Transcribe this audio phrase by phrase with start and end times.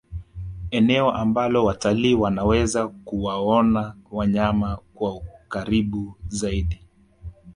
[0.71, 6.79] eneo ambalo watalii wanaweza kuwaona wanyama kwa ukaribu zaidi